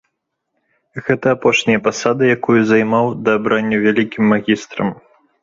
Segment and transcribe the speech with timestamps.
[1.09, 4.89] Гэта апошняя пасада, якую займаў да абрання вялікім магістрам.